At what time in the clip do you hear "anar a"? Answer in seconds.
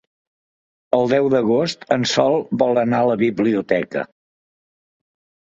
2.85-3.11